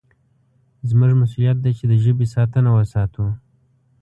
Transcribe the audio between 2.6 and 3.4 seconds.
وساتو.